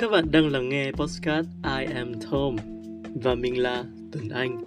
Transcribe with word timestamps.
Các 0.00 0.10
bạn 0.10 0.30
đang 0.30 0.52
lắng 0.52 0.68
nghe 0.68 0.92
podcast 0.92 1.46
I 1.64 1.94
am 1.94 2.12
Tom 2.30 2.56
và 3.22 3.34
mình 3.34 3.62
là 3.62 3.84
Tuấn 4.12 4.28
Anh. 4.28 4.64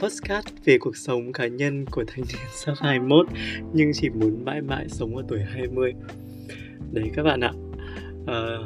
Podcast 0.00 0.46
về 0.64 0.78
cuộc 0.78 0.96
sống 0.96 1.32
cá 1.32 1.46
nhân 1.46 1.84
của 1.90 2.04
thanh 2.06 2.24
niên 2.28 2.42
sắp 2.52 2.74
21 2.80 3.26
nhưng 3.72 3.90
chỉ 3.94 4.08
muốn 4.08 4.44
mãi 4.44 4.60
mãi 4.60 4.88
sống 4.88 5.16
ở 5.16 5.24
tuổi 5.28 5.40
20. 5.40 5.92
Đấy 6.92 7.10
các 7.14 7.22
bạn 7.22 7.40
ạ. 7.40 7.52
À, 8.26 8.58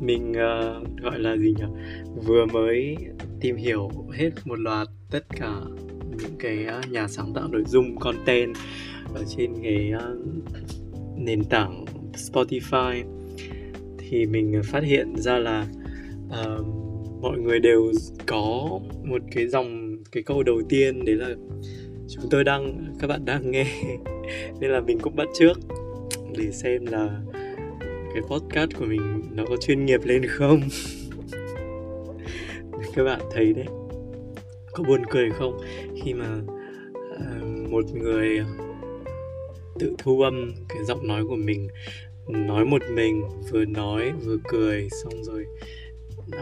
mình 0.00 0.30
uh, 0.30 1.02
gọi 1.02 1.18
là 1.18 1.36
gì 1.36 1.54
nhỉ? 1.58 1.64
Vừa 2.26 2.46
mới 2.46 2.96
tìm 3.40 3.56
hiểu 3.56 3.90
hết 4.12 4.30
một 4.44 4.58
loạt 4.58 4.88
tất 5.10 5.24
cả 5.28 5.54
những 6.18 6.36
cái 6.38 6.66
uh, 6.78 6.90
nhà 6.90 7.08
sáng 7.08 7.34
tạo 7.34 7.48
nội 7.48 7.64
dung 7.66 7.98
content 7.98 8.54
ở 9.14 9.24
trên 9.36 9.54
cái 9.62 9.92
uh, 9.96 10.18
nền 11.16 11.44
tảng 11.44 11.84
Spotify 12.12 13.21
thì 14.12 14.26
mình 14.26 14.60
phát 14.64 14.82
hiện 14.82 15.16
ra 15.16 15.38
là 15.38 15.66
uh, 16.26 16.66
mọi 17.20 17.38
người 17.38 17.60
đều 17.60 17.92
có 18.26 18.80
một 19.04 19.22
cái 19.32 19.48
dòng 19.48 19.96
cái 20.12 20.22
câu 20.22 20.42
đầu 20.42 20.62
tiên 20.68 21.04
đấy 21.04 21.14
là 21.14 21.28
chúng 22.08 22.24
tôi 22.30 22.44
đang 22.44 22.94
các 23.00 23.06
bạn 23.06 23.24
đang 23.24 23.50
nghe. 23.50 23.66
Nên 24.60 24.70
là 24.70 24.80
mình 24.80 24.98
cũng 24.98 25.16
bắt 25.16 25.28
trước 25.38 25.58
để 26.36 26.50
xem 26.50 26.86
là 26.86 27.20
cái 28.14 28.22
podcast 28.22 28.70
của 28.78 28.84
mình 28.84 29.22
nó 29.30 29.44
có 29.48 29.56
chuyên 29.56 29.84
nghiệp 29.84 30.00
lên 30.04 30.26
không. 30.26 30.60
Các 32.94 33.04
bạn 33.04 33.20
thấy 33.32 33.52
đấy 33.52 33.66
có 34.72 34.84
buồn 34.84 35.02
cười 35.10 35.30
không? 35.30 35.58
Khi 36.02 36.14
mà 36.14 36.40
uh, 36.98 37.70
một 37.70 37.84
người 37.94 38.40
tự 39.78 39.94
thu 39.98 40.20
âm 40.20 40.52
cái 40.68 40.84
giọng 40.84 41.06
nói 41.06 41.24
của 41.28 41.36
mình 41.36 41.68
nói 42.28 42.64
một 42.64 42.82
mình 42.94 43.22
vừa 43.50 43.64
nói 43.64 44.12
vừa 44.24 44.36
cười 44.48 44.88
xong 45.02 45.24
rồi 45.24 45.46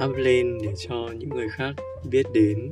up 0.05 0.17
lên 0.17 0.59
để 0.63 0.73
cho 0.89 1.09
những 1.19 1.29
người 1.29 1.49
khác 1.49 1.75
biết 2.11 2.27
đến. 2.35 2.71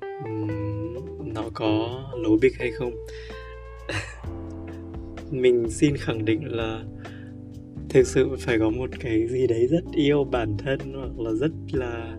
Um, 0.00 1.34
nó 1.34 1.44
có 1.54 2.02
lố 2.16 2.36
bịch 2.36 2.52
hay 2.58 2.70
không? 2.72 2.92
Mình 5.30 5.70
xin 5.70 5.96
khẳng 5.96 6.24
định 6.24 6.40
là 6.44 6.84
thực 7.88 8.06
sự 8.06 8.28
phải 8.38 8.58
có 8.58 8.70
một 8.70 8.90
cái 9.00 9.26
gì 9.28 9.46
đấy 9.46 9.66
rất 9.66 9.84
yêu 9.92 10.24
bản 10.24 10.56
thân 10.58 10.78
hoặc 10.94 11.18
là 11.18 11.32
rất 11.32 11.50
là 11.72 12.16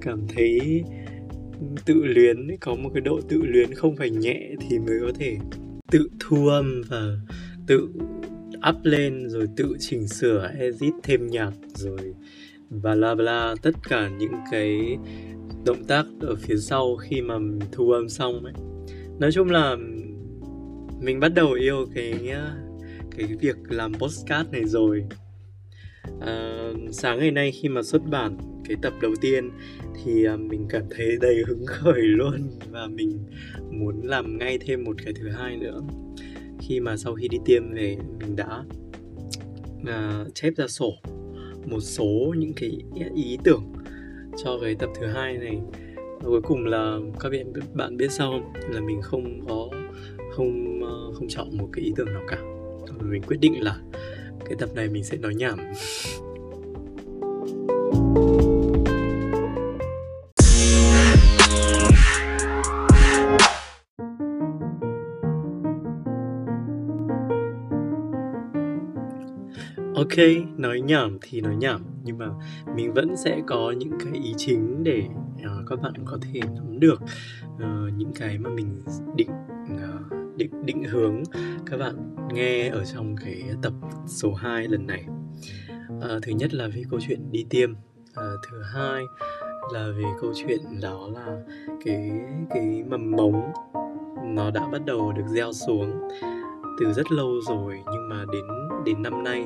cảm 0.00 0.26
thấy 0.28 0.82
tự 1.86 1.94
luyến 1.94 2.56
có 2.60 2.74
một 2.74 2.90
cái 2.94 3.00
độ 3.00 3.20
tự 3.28 3.42
luyến 3.42 3.74
không 3.74 3.96
phải 3.96 4.10
nhẹ 4.10 4.50
thì 4.60 4.78
mới 4.78 4.96
có 5.00 5.12
thể 5.18 5.36
tự 5.90 6.08
thu 6.20 6.46
âm 6.46 6.82
và 6.88 7.02
tự 7.66 7.88
up 8.68 8.76
lên 8.82 9.28
rồi 9.28 9.46
tự 9.56 9.76
chỉnh 9.78 10.08
sửa 10.08 10.50
edit 10.58 10.94
thêm 11.02 11.26
nhạc 11.26 11.52
rồi 11.74 12.14
bla 12.70 13.14
bla 13.14 13.54
tất 13.62 13.74
cả 13.88 14.08
những 14.18 14.34
cái 14.50 14.98
động 15.64 15.84
tác 15.84 16.06
ở 16.20 16.36
phía 16.36 16.56
sau 16.56 16.96
khi 16.96 17.20
mà 17.20 17.34
thu 17.72 17.90
âm 17.90 18.08
xong 18.08 18.44
ấy. 18.44 18.54
Nói 19.18 19.32
chung 19.32 19.50
là 19.50 19.76
mình 21.00 21.20
bắt 21.20 21.28
đầu 21.34 21.52
yêu 21.52 21.86
cái 21.94 22.34
cái 23.16 23.26
việc 23.40 23.56
làm 23.68 23.92
postcard 23.94 24.50
này 24.50 24.64
rồi. 24.64 25.04
À, 26.20 26.58
sáng 26.90 27.18
ngày 27.18 27.30
nay 27.30 27.52
khi 27.52 27.68
mà 27.68 27.82
xuất 27.82 28.02
bản 28.10 28.38
cái 28.68 28.76
tập 28.82 28.92
đầu 29.02 29.14
tiên 29.20 29.50
thì 30.04 30.24
à, 30.24 30.36
mình 30.36 30.66
cảm 30.68 30.82
thấy 30.90 31.16
đầy 31.20 31.42
hứng 31.46 31.66
khởi 31.66 32.02
luôn 32.02 32.50
và 32.70 32.86
mình 32.86 33.18
muốn 33.70 34.00
làm 34.04 34.38
ngay 34.38 34.58
thêm 34.58 34.84
một 34.84 34.96
cái 35.04 35.14
thứ 35.20 35.28
hai 35.28 35.56
nữa 35.56 35.80
khi 36.68 36.80
mà 36.80 36.96
sau 36.96 37.14
khi 37.14 37.28
đi 37.28 37.38
tiêm 37.44 37.72
về 37.74 37.96
mình 38.20 38.36
đã 38.36 38.64
uh, 39.80 40.34
chép 40.34 40.52
ra 40.56 40.66
sổ 40.66 40.92
một 41.66 41.80
số 41.80 42.34
những 42.38 42.52
cái 42.56 42.78
ý 43.14 43.38
tưởng 43.44 43.72
cho 44.36 44.58
cái 44.62 44.74
tập 44.74 44.90
thứ 45.00 45.06
hai 45.06 45.36
này. 45.36 45.58
Và 45.96 46.28
cuối 46.28 46.42
cùng 46.42 46.66
là 46.66 46.98
các 47.20 47.32
bạn 47.32 47.52
bạn 47.74 47.96
biết 47.96 48.12
sao 48.12 48.30
không? 48.30 48.52
Là 48.74 48.80
mình 48.80 49.02
không 49.02 49.46
có 49.48 49.68
không 50.36 50.80
ờ, 50.84 51.12
không 51.14 51.28
chọn 51.28 51.58
một 51.58 51.68
cái 51.72 51.84
ý 51.84 51.92
tưởng 51.96 52.12
nào 52.12 52.22
cả. 52.28 52.38
Mình 53.00 53.22
quyết 53.22 53.40
định 53.40 53.62
là 53.64 53.76
cái 54.44 54.54
tập 54.58 54.68
này 54.74 54.88
mình 54.88 55.04
sẽ 55.04 55.16
nói 55.16 55.34
nhảm. 55.34 55.58
ok 69.94 70.18
nói 70.56 70.80
nhảm 70.80 71.18
thì 71.22 71.40
nói 71.40 71.56
nhảm 71.56 71.80
nhưng 72.04 72.18
mà 72.18 72.26
mình 72.76 72.92
vẫn 72.92 73.16
sẽ 73.16 73.42
có 73.46 73.74
những 73.76 73.92
cái 74.04 74.22
ý 74.22 74.34
chính 74.36 74.84
để 74.84 75.02
uh, 75.36 75.68
các 75.68 75.82
bạn 75.82 75.92
có 76.04 76.18
thể 76.22 76.40
nắm 76.54 76.80
được 76.80 77.00
uh, 77.54 77.92
những 77.96 78.12
cái 78.14 78.38
mà 78.38 78.50
mình 78.50 78.82
định 79.16 79.30
uh, 79.74 80.36
định 80.36 80.66
định 80.66 80.84
hướng 80.84 81.22
các 81.66 81.76
bạn 81.76 82.16
nghe 82.34 82.68
ở 82.68 82.84
trong 82.84 83.16
cái 83.16 83.44
tập 83.62 83.72
số 84.06 84.34
2 84.34 84.68
lần 84.68 84.86
này. 84.86 85.04
Uh, 85.96 86.22
thứ 86.22 86.32
nhất 86.32 86.54
là 86.54 86.68
về 86.68 86.82
câu 86.90 87.00
chuyện 87.08 87.32
đi 87.32 87.46
tiêm 87.50 87.72
uh, 87.72 88.40
thứ 88.50 88.62
hai 88.74 89.02
là 89.72 89.88
về 89.96 90.04
câu 90.20 90.32
chuyện 90.34 90.60
đó 90.82 91.08
là 91.14 91.42
cái 91.84 92.10
cái 92.50 92.84
mầm 92.88 93.10
mống 93.10 93.52
nó 94.24 94.50
đã 94.50 94.68
bắt 94.72 94.82
đầu 94.86 95.12
được 95.12 95.24
gieo 95.28 95.52
xuống 95.52 96.08
từ 96.80 96.92
rất 96.92 97.12
lâu 97.12 97.40
rồi 97.48 97.80
nhưng 97.92 98.08
mà 98.08 98.24
đến 98.32 98.44
đến 98.84 99.02
năm 99.02 99.24
nay 99.24 99.44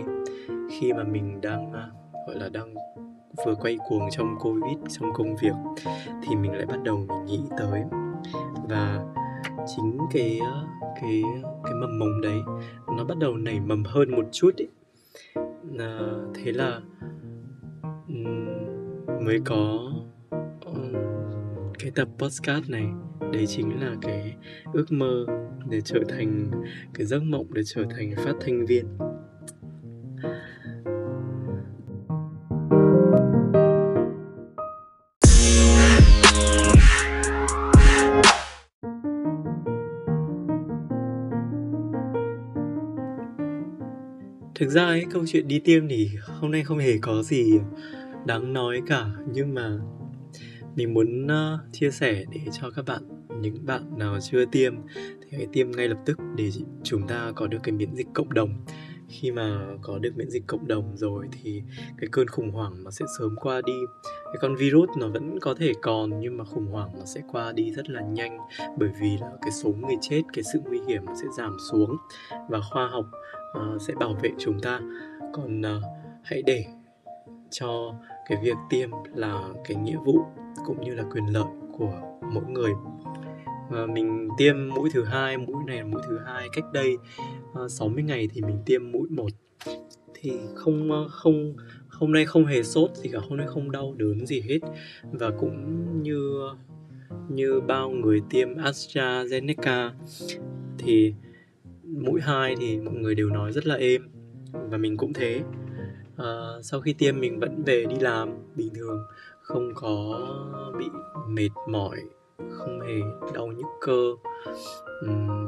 khi 0.71 0.93
mà 0.93 1.05
mình 1.05 1.41
đang 1.41 1.73
à, 1.73 1.89
gọi 2.27 2.37
là 2.37 2.49
đang 2.49 2.75
vừa 3.47 3.55
quay 3.55 3.79
cuồng 3.89 4.11
trong 4.11 4.39
covid 4.41 4.79
trong 4.89 5.13
công 5.15 5.37
việc 5.37 5.55
thì 6.23 6.37
mình 6.37 6.53
lại 6.53 6.67
bắt 6.67 6.83
đầu 6.85 6.97
mình 6.97 7.25
nghĩ 7.27 7.41
tới. 7.59 7.83
Và 8.69 9.05
chính 9.67 9.99
cái 10.13 10.41
à, 10.43 10.63
cái 11.01 11.23
cái 11.65 11.75
mầm 11.81 11.99
mống 11.99 12.21
đấy 12.21 12.41
nó 12.97 13.05
bắt 13.05 13.19
đầu 13.19 13.37
nảy 13.37 13.61
mầm 13.61 13.85
hơn 13.85 14.11
một 14.11 14.25
chút 14.33 14.51
ấy 14.59 14.69
à, 15.79 16.01
thế 16.35 16.53
là 16.53 16.81
mới 19.25 19.41
có 19.45 19.93
cái 21.79 21.91
tập 21.95 22.09
podcast 22.19 22.71
này. 22.71 22.87
Đấy 23.33 23.47
chính 23.47 23.81
là 23.81 23.95
cái 24.03 24.37
ước 24.73 24.93
mơ 24.93 25.27
để 25.69 25.81
trở 25.81 25.99
thành 26.09 26.51
cái 26.95 27.07
giấc 27.07 27.23
mộng 27.23 27.47
để 27.55 27.63
trở 27.65 27.85
thành 27.97 28.13
phát 28.17 28.33
thanh 28.41 28.67
viên. 28.67 28.87
Thực 44.59 44.69
ra 44.69 44.85
ấy 44.85 45.05
câu 45.11 45.25
chuyện 45.27 45.49
đi 45.49 45.59
tiêm 45.59 45.89
thì 45.89 46.11
hôm 46.27 46.51
nay 46.51 46.63
không 46.65 46.79
hề 46.79 46.99
có 46.99 47.23
gì 47.23 47.59
đáng 48.27 48.53
nói 48.53 48.83
cả 48.87 49.07
nhưng 49.33 49.55
mà 49.55 49.79
mình 50.77 50.95
muốn 50.95 51.27
uh, 51.27 51.73
chia 51.73 51.91
sẻ 51.91 52.25
để 52.33 52.41
cho 52.53 52.71
các 52.71 52.85
bạn 52.87 53.03
những 53.41 53.67
bạn 53.67 53.99
nào 53.99 54.19
chưa 54.21 54.45
tiêm 54.45 54.75
thì 54.95 55.37
hãy 55.37 55.47
tiêm 55.53 55.71
ngay 55.71 55.89
lập 55.89 55.99
tức 56.05 56.19
để 56.37 56.51
chúng 56.83 57.07
ta 57.07 57.33
có 57.37 57.47
được 57.47 57.59
cái 57.63 57.73
miễn 57.73 57.95
dịch 57.95 58.07
cộng 58.15 58.35
đồng. 58.35 58.65
Khi 59.09 59.31
mà 59.31 59.61
có 59.83 59.99
được 59.99 60.11
miễn 60.17 60.31
dịch 60.31 60.47
cộng 60.47 60.69
đồng 60.69 60.97
rồi 60.97 61.27
thì 61.33 61.63
cái 61.99 62.09
cơn 62.13 62.29
khủng 62.29 62.51
hoảng 62.51 62.85
nó 62.85 62.91
sẽ 62.91 63.05
sớm 63.19 63.37
qua 63.41 63.61
đi. 63.67 63.79
Cái 64.25 64.35
con 64.41 64.57
virus 64.57 64.89
nó 64.99 65.09
vẫn 65.09 65.39
có 65.41 65.55
thể 65.55 65.73
còn 65.83 66.21
nhưng 66.21 66.37
mà 66.37 66.45
khủng 66.45 66.67
hoảng 66.67 66.89
nó 66.99 67.05
sẽ 67.05 67.21
qua 67.33 67.53
đi 67.53 67.71
rất 67.71 67.91
là 67.91 68.01
nhanh 68.01 68.39
bởi 68.79 68.89
vì 69.01 69.17
là 69.21 69.31
cái 69.43 69.51
số 69.51 69.71
người 69.71 69.97
chết 70.01 70.23
cái 70.33 70.45
sự 70.53 70.61
nguy 70.65 70.81
hiểm 70.89 71.05
nó 71.07 71.13
sẽ 71.23 71.27
giảm 71.37 71.57
xuống. 71.71 71.97
Và 72.49 72.61
khoa 72.61 72.87
học 72.87 73.07
uh, 73.59 73.83
sẽ 73.83 73.95
bảo 73.95 74.15
vệ 74.23 74.31
chúng 74.39 74.61
ta. 74.61 74.81
Còn 75.33 75.61
uh, 75.61 75.83
hãy 76.23 76.43
để 76.43 76.65
cho 77.51 77.95
cái 78.29 78.39
việc 78.43 78.57
tiêm 78.71 78.91
là 79.15 79.49
cái 79.65 79.77
nghĩa 79.77 79.97
vụ 80.05 80.19
cũng 80.67 80.81
như 80.81 80.95
là 80.95 81.05
quyền 81.13 81.27
lợi 81.33 81.45
của 81.79 81.93
mỗi 82.33 82.45
người. 82.45 82.73
Và 83.71 83.87
mình 83.87 84.29
tiêm 84.39 84.57
mũi 84.75 84.91
thứ 84.93 85.05
hai 85.05 85.39
mũi 85.39 85.65
này 85.67 85.79
là 85.79 85.85
mũi 85.85 86.03
thứ 86.09 86.19
hai 86.27 86.49
cách 86.53 86.65
đây 86.73 86.97
ờ, 87.55 87.65
uh, 87.65 87.71
60 87.71 88.03
ngày 88.03 88.29
thì 88.33 88.41
mình 88.41 88.59
tiêm 88.67 88.93
mũi 88.93 89.09
một. 89.11 89.29
Thì 90.15 90.33
không 90.55 91.07
không 91.11 91.55
hôm 91.89 92.13
nay 92.13 92.25
không 92.25 92.47
hề 92.47 92.63
sốt 92.63 92.91
gì 92.95 93.11
cả 93.13 93.19
hôm 93.29 93.39
nay 93.39 93.47
không 93.47 93.71
đau 93.71 93.95
đớn 93.97 94.27
gì 94.27 94.41
hết. 94.41 94.59
Và 95.13 95.31
cũng 95.31 96.03
như 96.03 96.49
như 97.29 97.61
bao 97.61 97.91
người 97.91 98.21
tiêm 98.31 98.49
AstraZeneca 98.55 99.91
thì 100.79 101.15
mũi 101.87 102.21
hai 102.21 102.55
thì 102.59 102.79
mọi 102.81 102.95
người 102.95 103.15
đều 103.15 103.31
nói 103.31 103.53
rất 103.53 103.67
là 103.67 103.75
êm 103.75 104.03
và 104.53 104.79
mình 104.79 104.97
cũng 104.97 105.13
thế. 105.13 105.43
À, 106.17 106.27
sau 106.63 106.81
khi 106.81 106.93
tiêm 106.93 107.21
mình 107.21 107.41
vẫn 107.41 107.63
về 107.67 107.87
đi 107.91 107.97
làm 108.01 108.29
bình 108.55 108.69
thường 108.75 108.99
không 109.43 109.75
có 109.75 110.21
bị 110.79 110.87
mệt 111.29 111.51
mỏi 111.69 111.97
không 112.51 112.81
hề 112.81 113.01
đau 113.35 113.47
nhức 113.47 113.67
cơ. 113.81 114.15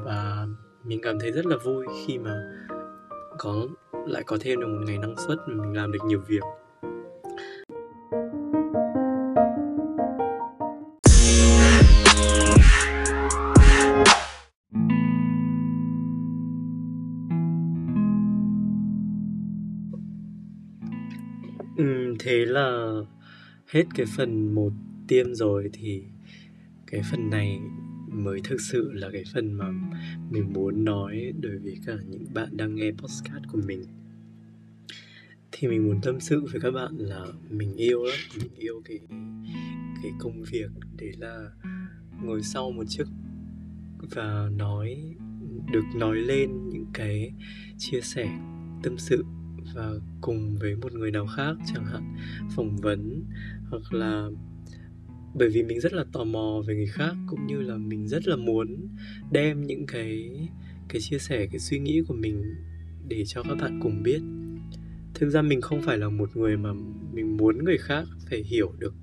Và 0.04 0.46
mình 0.84 1.00
cảm 1.02 1.18
thấy 1.18 1.32
rất 1.32 1.46
là 1.46 1.56
vui 1.64 1.86
khi 2.06 2.18
mà 2.18 2.42
có 3.38 3.66
lại 4.06 4.22
có 4.26 4.38
thêm 4.40 4.60
được 4.60 4.66
một 4.66 4.80
ngày 4.86 4.98
năng 4.98 5.16
suất 5.16 5.38
mình 5.46 5.72
làm 5.72 5.92
được 5.92 5.98
nhiều 6.06 6.20
việc. 6.28 6.42
Là 22.58 23.00
hết 23.66 23.84
cái 23.94 24.06
phần 24.16 24.54
một 24.54 24.72
tiêm 25.08 25.34
rồi 25.34 25.70
thì 25.72 26.02
cái 26.86 27.02
phần 27.10 27.30
này 27.30 27.58
mới 28.08 28.40
thực 28.44 28.60
sự 28.60 28.92
là 28.92 29.10
cái 29.12 29.24
phần 29.34 29.52
mà 29.52 29.66
mình 30.30 30.52
muốn 30.52 30.84
nói 30.84 31.32
đối 31.40 31.58
với 31.58 31.78
cả 31.86 31.96
những 32.08 32.24
bạn 32.34 32.56
đang 32.56 32.74
nghe 32.74 32.90
podcast 32.90 33.44
của 33.52 33.60
mình. 33.66 33.84
Thì 35.52 35.68
mình 35.68 35.88
muốn 35.88 36.00
tâm 36.02 36.20
sự 36.20 36.44
với 36.52 36.60
các 36.60 36.70
bạn 36.70 36.96
là 36.96 37.26
mình 37.50 37.76
yêu 37.76 38.04
lắm, 38.04 38.18
mình 38.40 38.54
yêu 38.56 38.82
cái 38.84 38.98
cái 40.02 40.12
công 40.18 40.42
việc 40.42 40.70
đấy 40.98 41.12
là 41.18 41.50
ngồi 42.22 42.42
sau 42.42 42.70
một 42.70 42.84
chiếc 42.88 43.06
và 43.98 44.48
nói, 44.56 45.14
được 45.72 45.84
nói 45.96 46.16
lên 46.16 46.68
những 46.68 46.86
cái 46.92 47.32
chia 47.78 48.00
sẻ, 48.00 48.38
tâm 48.82 48.98
sự 48.98 49.24
và 49.74 49.92
cùng 50.20 50.56
với 50.60 50.76
một 50.76 50.92
người 50.92 51.10
nào 51.10 51.26
khác 51.26 51.56
chẳng 51.74 51.86
hạn 51.86 52.16
phỏng 52.56 52.76
vấn 52.76 53.24
hoặc 53.70 53.92
là 53.92 54.28
bởi 55.34 55.48
vì 55.48 55.62
mình 55.62 55.80
rất 55.80 55.92
là 55.92 56.04
tò 56.12 56.24
mò 56.24 56.62
về 56.66 56.74
người 56.74 56.86
khác 56.86 57.16
cũng 57.26 57.46
như 57.46 57.60
là 57.60 57.76
mình 57.76 58.08
rất 58.08 58.28
là 58.28 58.36
muốn 58.36 58.88
đem 59.30 59.62
những 59.62 59.86
cái 59.86 60.30
cái 60.88 61.00
chia 61.00 61.18
sẻ 61.18 61.46
cái 61.46 61.58
suy 61.58 61.78
nghĩ 61.78 62.02
của 62.08 62.14
mình 62.14 62.54
để 63.08 63.24
cho 63.26 63.42
các 63.42 63.54
bạn 63.60 63.80
cùng 63.82 64.02
biết. 64.02 64.20
Thực 65.14 65.30
ra 65.30 65.42
mình 65.42 65.60
không 65.60 65.82
phải 65.82 65.98
là 65.98 66.08
một 66.08 66.36
người 66.36 66.56
mà 66.56 66.70
mình 67.12 67.36
muốn 67.36 67.64
người 67.64 67.78
khác 67.78 68.04
phải 68.30 68.42
hiểu 68.42 68.72
được 68.78 68.94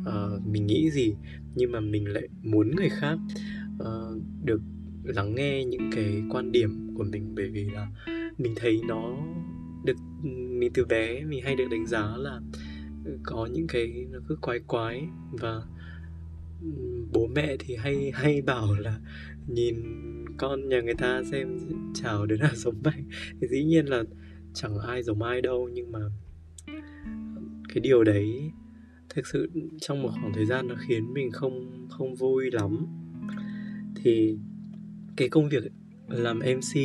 uh, 0.00 0.46
mình 0.46 0.66
nghĩ 0.66 0.90
gì 0.90 1.14
nhưng 1.54 1.72
mà 1.72 1.80
mình 1.80 2.08
lại 2.08 2.28
muốn 2.42 2.76
người 2.76 2.88
khác 2.88 3.18
uh, 3.82 4.22
được 4.44 4.60
lắng 5.04 5.34
nghe 5.34 5.64
những 5.64 5.90
cái 5.92 6.22
quan 6.30 6.52
điểm 6.52 6.94
của 6.94 7.04
mình. 7.04 7.34
Bởi 7.34 7.50
vì 7.50 7.64
là 7.64 7.88
mình 8.38 8.54
thấy 8.56 8.80
nó 8.88 9.16
mình 10.58 10.72
từ 10.74 10.84
bé 10.84 11.24
mình 11.24 11.42
hay 11.44 11.56
được 11.56 11.68
đánh 11.70 11.86
giá 11.86 12.16
là 12.16 12.40
có 13.22 13.48
những 13.52 13.66
cái 13.66 14.06
nó 14.10 14.18
cứ 14.28 14.36
quái 14.36 14.58
quái 14.66 15.08
và 15.32 15.62
bố 17.12 17.26
mẹ 17.26 17.56
thì 17.58 17.76
hay 17.76 18.10
hay 18.14 18.42
bảo 18.42 18.74
là 18.78 18.98
nhìn 19.46 19.76
con 20.36 20.68
nhà 20.68 20.80
người 20.80 20.94
ta 20.94 21.22
xem 21.30 21.58
chào 21.94 22.26
đứa 22.26 22.36
nào 22.36 22.50
giống 22.54 22.82
mày. 22.84 23.04
Thì 23.40 23.48
dĩ 23.48 23.64
nhiên 23.64 23.86
là 23.86 24.02
chẳng 24.54 24.78
ai 24.78 25.02
giống 25.02 25.22
ai 25.22 25.40
đâu 25.42 25.68
nhưng 25.72 25.92
mà 25.92 26.00
cái 27.68 27.80
điều 27.80 28.04
đấy 28.04 28.50
thực 29.08 29.26
sự 29.26 29.50
trong 29.80 30.02
một 30.02 30.10
khoảng 30.20 30.32
thời 30.32 30.46
gian 30.46 30.68
nó 30.68 30.74
khiến 30.88 31.14
mình 31.14 31.30
không 31.30 31.86
không 31.90 32.14
vui 32.14 32.50
lắm. 32.50 32.86
Thì 34.02 34.36
cái 35.16 35.28
công 35.28 35.48
việc 35.48 35.64
làm 36.08 36.38
mc 36.38 36.80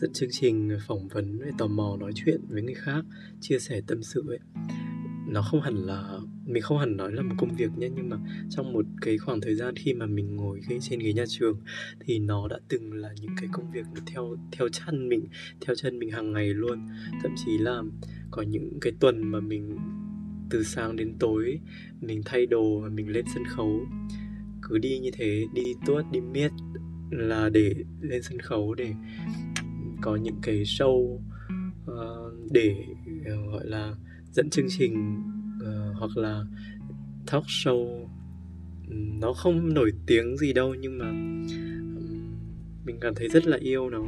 dẫn 0.00 0.12
chương 0.12 0.30
trình 0.32 0.78
phỏng 0.86 1.08
vấn 1.08 1.38
về 1.38 1.50
tò 1.58 1.66
mò 1.66 1.96
nói 2.00 2.12
chuyện 2.14 2.40
với 2.48 2.62
người 2.62 2.74
khác, 2.74 3.04
chia 3.40 3.58
sẻ 3.58 3.80
tâm 3.86 4.02
sự 4.02 4.24
ấy. 4.28 4.38
Nó 5.28 5.42
không 5.42 5.60
hẳn 5.60 5.74
là, 5.74 6.18
mình 6.46 6.62
không 6.62 6.78
hẳn 6.78 6.96
nói 6.96 7.12
là 7.12 7.22
một 7.22 7.34
công 7.38 7.56
việc 7.56 7.70
nhé, 7.78 7.88
nhưng 7.96 8.08
mà 8.08 8.16
trong 8.50 8.72
một 8.72 8.84
cái 9.00 9.18
khoảng 9.18 9.40
thời 9.40 9.54
gian 9.54 9.76
khi 9.76 9.94
mà 9.94 10.06
mình 10.06 10.36
ngồi 10.36 10.60
trên 10.80 11.00
ghế 11.00 11.12
nhà 11.12 11.24
trường 11.28 11.60
thì 12.00 12.18
nó 12.18 12.48
đã 12.48 12.58
từng 12.68 12.92
là 12.92 13.08
những 13.20 13.30
cái 13.36 13.48
công 13.52 13.70
việc 13.72 13.86
theo 14.06 14.36
theo 14.52 14.68
chân 14.68 15.08
mình, 15.08 15.24
theo 15.60 15.76
chân 15.76 15.98
mình 15.98 16.10
hàng 16.10 16.32
ngày 16.32 16.54
luôn. 16.54 16.88
Thậm 17.22 17.32
chí 17.44 17.58
là 17.58 17.82
có 18.30 18.42
những 18.42 18.78
cái 18.80 18.92
tuần 19.00 19.30
mà 19.30 19.40
mình 19.40 19.78
từ 20.50 20.62
sáng 20.62 20.96
đến 20.96 21.14
tối, 21.18 21.60
mình 22.00 22.22
thay 22.24 22.46
đồ 22.46 22.80
và 22.80 22.88
mình 22.88 23.08
lên 23.08 23.24
sân 23.34 23.44
khấu. 23.44 23.80
Cứ 24.62 24.78
đi 24.78 24.98
như 24.98 25.10
thế, 25.12 25.46
đi 25.54 25.62
tuốt, 25.86 26.04
đi 26.12 26.20
miết 26.20 26.50
là 27.10 27.48
để 27.48 27.74
lên 28.00 28.22
sân 28.22 28.40
khấu 28.40 28.74
để 28.74 28.92
có 30.02 30.16
những 30.16 30.38
cái 30.42 30.62
show 30.62 30.94
uh, 30.94 31.20
để 32.50 32.84
uh, 33.20 33.52
gọi 33.52 33.66
là 33.66 33.94
dẫn 34.32 34.50
chương 34.50 34.66
trình 34.68 35.22
uh, 35.56 35.96
hoặc 35.96 36.16
là 36.16 36.44
talk 37.26 37.44
show. 37.44 38.08
Nó 39.20 39.32
không 39.32 39.74
nổi 39.74 39.92
tiếng 40.06 40.36
gì 40.36 40.52
đâu 40.52 40.74
nhưng 40.74 40.98
mà 40.98 41.08
um, 41.08 41.46
mình 42.84 42.98
cảm 43.00 43.14
thấy 43.14 43.28
rất 43.28 43.46
là 43.46 43.56
yêu 43.56 43.90
nó. 43.90 44.04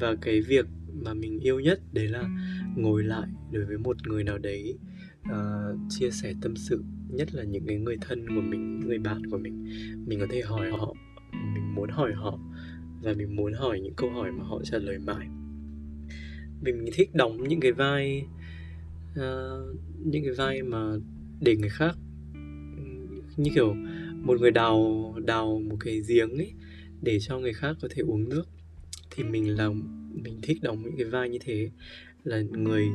Và 0.00 0.14
cái 0.20 0.40
việc 0.40 0.66
mà 0.92 1.14
mình 1.14 1.40
yêu 1.40 1.60
nhất 1.60 1.80
đấy 1.92 2.08
là 2.08 2.28
ngồi 2.76 3.04
lại 3.04 3.28
đối 3.52 3.64
với 3.64 3.78
một 3.78 4.08
người 4.08 4.24
nào 4.24 4.38
đấy 4.38 4.78
uh, 5.30 5.78
chia 5.88 6.10
sẻ 6.10 6.34
tâm 6.40 6.56
sự 6.56 6.84
nhất 7.08 7.34
là 7.34 7.44
những 7.44 7.66
cái 7.66 7.76
người 7.76 7.96
thân 8.00 8.28
của 8.28 8.40
mình 8.40 8.80
người 8.80 8.98
bạn 8.98 9.26
của 9.30 9.38
mình. 9.38 9.68
Mình 10.06 10.20
có 10.20 10.26
thể 10.30 10.42
hỏi 10.42 10.70
họ 10.70 10.94
mình 11.32 11.74
muốn 11.74 11.90
hỏi 11.90 12.12
họ 12.14 12.38
và 13.02 13.12
mình 13.12 13.36
muốn 13.36 13.52
hỏi 13.52 13.80
những 13.80 13.94
câu 13.94 14.10
hỏi 14.10 14.32
mà 14.32 14.44
họ 14.44 14.60
trả 14.64 14.78
lời 14.78 14.98
mãi. 14.98 15.26
Mình 16.60 16.84
thích 16.94 17.14
đóng 17.14 17.48
những 17.48 17.60
cái 17.60 17.72
vai 17.72 18.26
uh, 19.12 19.76
những 20.04 20.24
cái 20.24 20.32
vai 20.36 20.62
mà 20.62 20.92
để 21.40 21.56
người 21.56 21.68
khác 21.68 21.96
như 23.36 23.50
kiểu 23.54 23.74
một 24.22 24.40
người 24.40 24.50
đào 24.50 25.14
đào 25.24 25.60
một 25.70 25.76
cái 25.80 26.00
giếng 26.08 26.30
ấy 26.30 26.52
để 27.02 27.18
cho 27.20 27.38
người 27.38 27.52
khác 27.52 27.76
có 27.82 27.88
thể 27.90 28.02
uống 28.02 28.28
nước. 28.28 28.44
Thì 29.10 29.24
mình 29.24 29.56
là 29.56 29.68
mình 30.12 30.38
thích 30.42 30.58
đóng 30.62 30.82
những 30.82 30.96
cái 30.96 31.06
vai 31.06 31.28
như 31.28 31.38
thế 31.40 31.70
là 32.24 32.40
người 32.40 32.86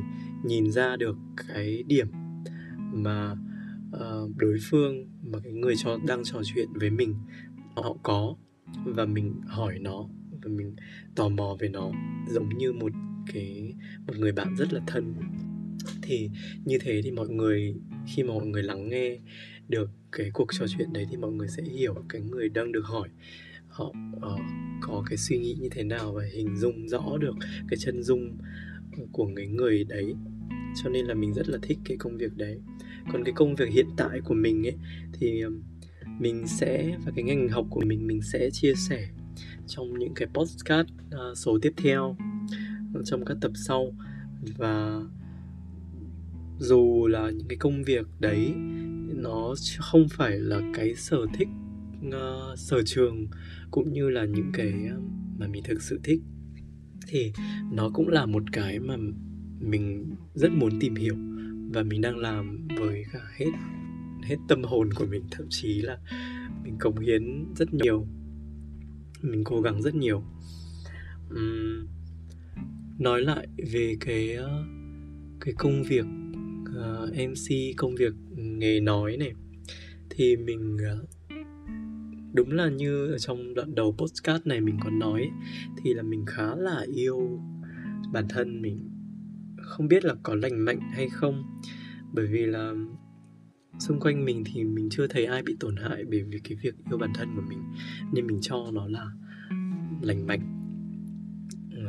nhìn 0.44 0.72
ra 0.72 0.96
được 0.96 1.16
cái 1.48 1.82
điểm 1.82 2.06
mà 2.92 3.32
uh, 3.96 4.36
đối 4.36 4.58
phương 4.70 5.08
mà 5.22 5.38
cái 5.44 5.52
người 5.52 5.74
cho 5.76 5.98
đang 6.06 6.24
trò 6.24 6.40
chuyện 6.44 6.68
với 6.74 6.90
mình 6.90 7.14
họ 7.76 7.96
có 8.02 8.36
và 8.84 9.04
mình 9.04 9.34
hỏi 9.46 9.78
nó 9.78 10.08
và 10.42 10.50
mình 10.50 10.76
tò 11.14 11.28
mò 11.28 11.56
về 11.60 11.68
nó 11.68 11.90
giống 12.28 12.58
như 12.58 12.72
một 12.72 12.92
cái 13.32 13.74
một 14.06 14.16
người 14.18 14.32
bạn 14.32 14.56
rất 14.56 14.72
là 14.72 14.80
thân. 14.86 15.14
Thì 16.02 16.30
như 16.64 16.78
thế 16.80 17.00
thì 17.04 17.10
mọi 17.10 17.28
người 17.28 17.74
khi 18.06 18.22
mà 18.22 18.34
mọi 18.34 18.46
người 18.46 18.62
lắng 18.62 18.88
nghe 18.88 19.18
được 19.68 19.90
cái 20.12 20.30
cuộc 20.32 20.48
trò 20.52 20.66
chuyện 20.68 20.92
đấy 20.92 21.06
thì 21.10 21.16
mọi 21.16 21.32
người 21.32 21.48
sẽ 21.48 21.62
hiểu 21.62 21.94
cái 22.08 22.20
người 22.20 22.48
đang 22.48 22.72
được 22.72 22.84
hỏi. 22.84 23.08
Họ 23.68 23.84
uh, 24.16 24.40
có 24.80 25.02
cái 25.06 25.18
suy 25.18 25.38
nghĩ 25.38 25.56
như 25.60 25.68
thế 25.70 25.82
nào 25.84 26.12
và 26.12 26.22
hình 26.32 26.56
dung 26.56 26.88
rõ 26.88 27.16
được 27.20 27.34
cái 27.68 27.76
chân 27.78 28.02
dung 28.02 28.38
của 29.12 29.26
người 29.26 29.46
người 29.46 29.84
đấy. 29.84 30.14
Cho 30.82 30.90
nên 30.90 31.06
là 31.06 31.14
mình 31.14 31.34
rất 31.34 31.48
là 31.48 31.58
thích 31.62 31.78
cái 31.84 31.96
công 31.96 32.16
việc 32.16 32.36
đấy. 32.36 32.58
Còn 33.12 33.24
cái 33.24 33.32
công 33.36 33.54
việc 33.54 33.68
hiện 33.70 33.86
tại 33.96 34.20
của 34.24 34.34
mình 34.34 34.66
ấy 34.66 34.76
thì 35.12 35.42
mình 36.18 36.46
sẽ 36.46 36.96
và 37.04 37.12
cái 37.14 37.24
ngành 37.24 37.48
học 37.48 37.66
của 37.70 37.82
mình 37.86 38.06
mình 38.06 38.22
sẽ 38.22 38.50
chia 38.50 38.74
sẻ 38.74 39.08
trong 39.66 39.98
những 39.98 40.14
cái 40.14 40.28
podcast 40.34 40.88
uh, 40.88 41.38
số 41.38 41.58
tiếp 41.62 41.72
theo 41.76 42.16
trong 43.04 43.24
các 43.24 43.36
tập 43.40 43.52
sau. 43.54 43.92
Và 44.56 45.00
dù 46.58 47.06
là 47.06 47.30
những 47.30 47.48
cái 47.48 47.58
công 47.58 47.84
việc 47.84 48.06
đấy 48.20 48.52
nó 49.14 49.54
không 49.78 50.08
phải 50.08 50.38
là 50.38 50.60
cái 50.74 50.94
sở 50.94 51.26
thích 51.34 51.48
uh, 52.06 52.58
sở 52.58 52.82
trường 52.86 53.26
cũng 53.70 53.92
như 53.92 54.10
là 54.10 54.24
những 54.24 54.50
cái 54.52 54.72
à, 54.90 54.96
mà 55.38 55.46
mình 55.46 55.62
thực 55.62 55.82
sự 55.82 56.00
thích 56.04 56.20
thì 57.06 57.32
nó 57.72 57.90
cũng 57.94 58.08
là 58.08 58.26
một 58.26 58.42
cái 58.52 58.78
mà 58.78 58.96
mình 59.60 60.14
rất 60.34 60.52
muốn 60.52 60.80
tìm 60.80 60.94
hiểu 60.94 61.14
và 61.72 61.82
mình 61.82 62.00
đang 62.00 62.16
làm 62.16 62.68
với 62.80 63.04
cả 63.12 63.20
hết 63.36 63.50
hết 64.22 64.36
tâm 64.48 64.62
hồn 64.62 64.90
của 64.94 65.06
mình 65.06 65.22
thậm 65.30 65.46
chí 65.50 65.82
là 65.82 65.98
mình 66.64 66.76
cống 66.80 66.98
hiến 66.98 67.54
rất 67.54 67.74
nhiều. 67.74 68.06
Mình 69.22 69.44
cố 69.44 69.60
gắng 69.60 69.82
rất 69.82 69.94
nhiều. 69.94 70.22
Uhm, 71.30 71.86
nói 72.98 73.22
lại 73.22 73.48
về 73.72 73.96
cái 74.00 74.34
ờ, 74.34 74.64
cái 75.40 75.54
công 75.58 75.82
việc 75.82 76.04
ờ, 76.74 77.10
uh, 77.12 77.30
mc 77.30 77.76
công 77.76 77.94
việc 77.94 78.12
nghề 78.36 78.80
nói 78.80 79.16
này 79.16 79.32
thì 80.10 80.36
mình 80.36 80.76
uh, 80.76 81.08
đúng 82.32 82.52
là 82.52 82.68
như 82.70 83.06
ở 83.12 83.18
trong 83.18 83.54
đoạn 83.54 83.74
đầu 83.74 83.94
postcard 83.98 84.46
này 84.46 84.60
mình 84.60 84.76
còn 84.84 84.98
nói 84.98 85.30
thì 85.76 85.94
là 85.94 86.02
mình 86.02 86.24
khá 86.26 86.54
là 86.56 86.84
yêu 86.94 87.40
bản 88.12 88.24
thân 88.28 88.62
mình. 88.62 88.90
Không 89.62 89.88
biết 89.88 90.04
là 90.04 90.14
có 90.22 90.34
lành 90.34 90.64
mạnh 90.64 90.80
hay 90.92 91.08
không 91.08 91.60
bởi 92.12 92.26
vì 92.26 92.46
là 92.46 92.72
xung 93.78 94.00
quanh 94.00 94.24
mình 94.24 94.44
thì 94.46 94.64
mình 94.64 94.88
chưa 94.90 95.06
thấy 95.06 95.24
ai 95.24 95.42
bị 95.42 95.56
tổn 95.60 95.76
hại 95.76 96.04
bởi 96.10 96.22
vì 96.22 96.38
cái 96.44 96.58
việc 96.62 96.74
yêu 96.90 96.98
bản 96.98 97.10
thân 97.14 97.28
của 97.36 97.42
mình. 97.48 97.58
Nên 98.12 98.26
mình 98.26 98.38
cho 98.40 98.70
nó 98.72 98.88
là 98.88 99.06
lành 100.02 100.26
mạnh 100.26 100.58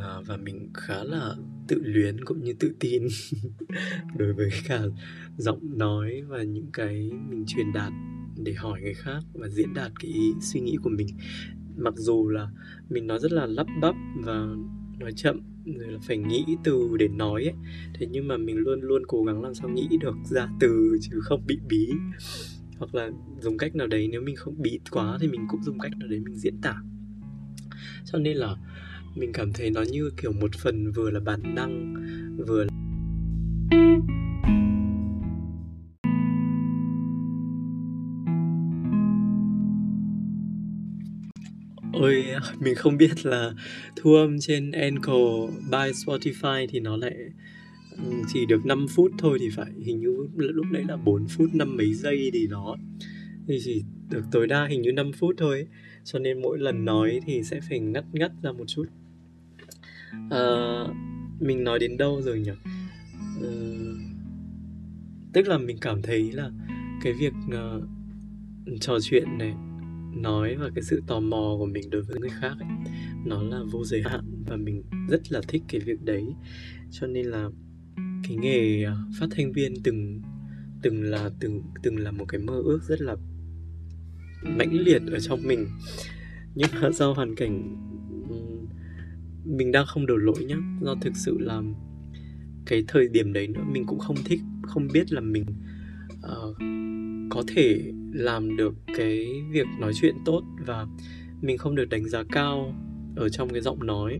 à, 0.01 0.21
và 0.25 0.37
mình 0.37 0.69
khá 0.73 1.03
là 1.03 1.35
tự 1.67 1.81
luyến 1.83 2.25
cũng 2.25 2.43
như 2.43 2.53
tự 2.53 2.75
tin 2.79 3.07
đối 4.17 4.33
với 4.33 4.49
cả 4.67 4.81
giọng 5.37 5.77
nói 5.77 6.21
và 6.27 6.43
những 6.43 6.69
cái 6.73 7.11
mình 7.29 7.45
truyền 7.47 7.73
đạt 7.73 7.93
để 8.43 8.53
hỏi 8.53 8.81
người 8.81 8.93
khác 8.93 9.19
và 9.33 9.47
diễn 9.49 9.73
đạt 9.73 9.91
cái 9.99 10.11
ý, 10.11 10.33
suy 10.41 10.59
nghĩ 10.59 10.77
của 10.83 10.89
mình. 10.89 11.07
Mặc 11.77 11.93
dù 11.97 12.29
là 12.29 12.47
mình 12.89 13.07
nói 13.07 13.19
rất 13.19 13.31
là 13.31 13.45
lắp 13.45 13.67
bắp 13.81 13.95
và 14.15 14.47
nói 14.99 15.11
chậm, 15.15 15.39
rồi 15.65 15.87
là 15.87 15.99
phải 16.01 16.17
nghĩ 16.17 16.45
từ 16.63 16.97
để 16.99 17.07
nói 17.07 17.43
ấy. 17.43 17.55
Thế 17.93 18.07
nhưng 18.11 18.27
mà 18.27 18.37
mình 18.37 18.57
luôn 18.57 18.81
luôn 18.81 19.03
cố 19.07 19.23
gắng 19.23 19.41
làm 19.41 19.53
sao 19.53 19.69
nghĩ 19.69 19.87
được 19.99 20.15
ra 20.29 20.49
từ 20.59 20.97
chứ 21.01 21.19
không 21.21 21.43
bị 21.47 21.57
bí. 21.69 21.89
Hoặc 22.77 22.95
là 22.95 23.11
dùng 23.39 23.57
cách 23.57 23.75
nào 23.75 23.87
đấy, 23.87 24.07
nếu 24.11 24.21
mình 24.21 24.35
không 24.35 24.61
bí 24.61 24.79
quá 24.91 25.17
thì 25.21 25.27
mình 25.27 25.45
cũng 25.49 25.63
dùng 25.63 25.79
cách 25.79 25.91
nào 25.99 26.09
đấy 26.09 26.19
mình 26.19 26.35
diễn 26.35 26.61
tả. 26.61 26.75
Cho 28.05 28.19
nên 28.19 28.37
là 28.37 28.55
mình 29.15 29.31
cảm 29.33 29.53
thấy 29.53 29.69
nó 29.69 29.81
như 29.91 30.11
kiểu 30.21 30.31
một 30.31 30.55
phần 30.55 30.91
vừa 30.91 31.11
là 31.11 31.19
bản 31.19 31.55
năng, 31.55 31.95
vừa 32.47 32.63
là 32.63 32.69
ôi 41.93 42.25
mình 42.59 42.75
không 42.75 42.97
biết 42.97 43.25
là 43.25 43.53
thu 43.95 44.13
âm 44.13 44.39
trên 44.39 44.71
Anchor 44.71 45.51
by 45.71 45.91
Spotify 45.91 46.67
thì 46.69 46.79
nó 46.79 46.97
lại 46.97 47.15
ừ, 47.91 48.11
chỉ 48.33 48.45
được 48.45 48.65
5 48.65 48.85
phút 48.95 49.11
thôi 49.17 49.37
thì 49.41 49.49
phải. 49.49 49.71
Hình 49.85 49.99
như 49.99 50.27
lúc 50.35 50.65
đấy 50.71 50.83
là 50.87 50.97
4 50.97 51.27
phút 51.27 51.49
năm 51.53 51.77
mấy 51.77 51.93
giây 51.93 52.29
thì 52.33 52.47
nó 52.47 52.75
thì 53.47 53.59
chỉ 53.63 53.83
được 54.09 54.23
tối 54.31 54.47
đa 54.47 54.65
hình 54.65 54.81
như 54.81 54.91
5 54.91 55.11
phút 55.11 55.35
thôi. 55.37 55.67
Cho 56.03 56.19
nên 56.19 56.41
mỗi 56.41 56.59
lần 56.59 56.85
nói 56.85 57.19
thì 57.25 57.43
sẽ 57.43 57.59
phải 57.69 57.79
ngắt 57.79 58.05
ngắt 58.11 58.31
ra 58.43 58.51
một 58.51 58.65
chút. 58.67 58.85
À, 60.29 60.43
mình 61.39 61.63
nói 61.63 61.79
đến 61.79 61.97
đâu 61.97 62.21
rồi 62.21 62.39
nhỉ? 62.39 62.51
À, 63.41 63.51
tức 65.33 65.47
là 65.47 65.57
mình 65.57 65.77
cảm 65.81 66.01
thấy 66.01 66.31
là 66.31 66.51
cái 67.03 67.13
việc 67.13 67.33
uh, 67.47 67.83
trò 68.81 68.97
chuyện 69.01 69.37
này 69.37 69.53
nói 70.15 70.55
và 70.55 70.69
cái 70.75 70.83
sự 70.83 71.03
tò 71.07 71.19
mò 71.19 71.55
của 71.57 71.65
mình 71.65 71.89
đối 71.89 72.01
với 72.01 72.19
người 72.19 72.29
khác 72.29 72.53
ấy, 72.59 72.69
nó 73.25 73.43
là 73.43 73.59
vô 73.71 73.85
giới 73.85 74.01
hạn 74.03 74.43
và 74.47 74.57
mình 74.57 74.83
rất 75.09 75.31
là 75.31 75.41
thích 75.47 75.63
cái 75.67 75.81
việc 75.81 76.01
đấy. 76.03 76.23
Cho 76.91 77.07
nên 77.07 77.25
là 77.25 77.49
cái 78.27 78.37
nghề 78.37 78.83
à, 78.83 78.95
phát 79.19 79.27
thanh 79.31 79.51
viên 79.51 79.73
từng 79.83 80.21
từng 80.81 81.03
là 81.03 81.29
từng 81.39 81.63
từng 81.83 81.99
là 81.99 82.11
một 82.11 82.25
cái 82.27 82.41
mơ 82.41 82.61
ước 82.65 82.79
rất 82.87 83.01
là 83.01 83.15
mãnh 84.43 84.73
liệt 84.73 85.01
ở 85.11 85.19
trong 85.19 85.39
mình. 85.43 85.67
Nhưng 86.55 86.69
mà 86.81 86.91
do 86.91 87.13
hoàn 87.13 87.35
cảnh 87.35 87.75
mình 89.45 89.71
đang 89.71 89.85
không 89.85 90.05
đổ 90.05 90.15
lỗi 90.15 90.45
nhá 90.47 90.57
do 90.81 90.95
thực 91.01 91.15
sự 91.15 91.37
là 91.39 91.61
cái 92.65 92.83
thời 92.87 93.07
điểm 93.07 93.33
đấy 93.33 93.47
nữa 93.47 93.63
mình 93.71 93.85
cũng 93.85 93.99
không 93.99 94.15
thích 94.25 94.39
không 94.63 94.87
biết 94.93 95.11
là 95.11 95.21
mình 95.21 95.45
uh, 96.13 96.57
có 97.39 97.45
thể 97.47 97.81
làm 98.13 98.57
được 98.57 98.73
cái 98.97 99.27
việc 99.51 99.67
nói 99.79 99.93
chuyện 100.01 100.15
tốt 100.25 100.43
và 100.65 100.87
mình 101.41 101.57
không 101.57 101.75
được 101.75 101.89
đánh 101.89 102.09
giá 102.09 102.23
cao 102.31 102.75
ở 103.15 103.29
trong 103.29 103.49
cái 103.49 103.61
giọng 103.61 103.85
nói. 103.85 104.19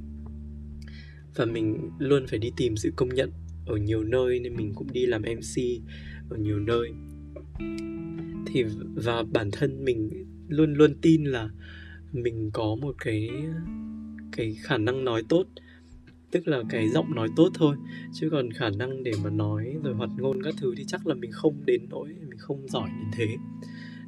Và 1.36 1.46
mình 1.46 1.90
luôn 2.00 2.28
phải 2.28 2.40
đi 2.40 2.52
tìm 2.58 2.78
sự 2.78 2.94
công 2.96 3.10
nhận 3.10 3.32
ở 3.66 3.78
nhiều 3.78 4.04
nơi 4.04 4.40
nên 4.40 4.56
mình 4.56 4.74
cũng 4.76 4.88
đi 4.94 5.06
làm 5.06 5.22
mc 5.22 5.62
ở 6.30 6.38
nhiều 6.38 6.60
nơi. 6.60 6.92
Thì 8.46 8.64
và 8.96 9.24
bản 9.24 9.50
thân 9.52 9.86
mình 9.86 10.26
luôn 10.48 10.74
luôn 10.74 10.94
tin 11.02 11.24
là 11.24 11.50
mình 12.12 12.50
có 12.54 12.76
một 12.82 12.96
cái 13.00 13.30
cái 14.32 14.56
khả 14.62 14.78
năng 14.78 15.06
nói 15.06 15.24
tốt 15.30 15.46
tức 16.32 16.48
là 16.48 16.64
cái 16.70 16.90
giọng 16.90 17.16
nói 17.16 17.30
tốt 17.36 17.50
thôi. 17.54 17.76
Chứ 18.14 18.30
còn 18.32 18.52
khả 18.52 18.70
năng 18.70 19.04
để 19.04 19.12
mà 19.24 19.30
nói 19.30 19.76
rồi 19.84 19.94
hoạt 19.94 20.10
ngôn 20.18 20.44
các 20.44 20.54
thứ 20.58 20.74
thì 20.78 20.84
chắc 20.88 21.08
là 21.08 21.16
mình 21.16 21.32
không 21.32 21.66
đến 21.66 21.82
nỗi 21.90 22.08
mình 22.08 22.38
không 22.38 22.68
giỏi 22.68 22.90
đến 22.90 23.12
thế. 23.14 23.38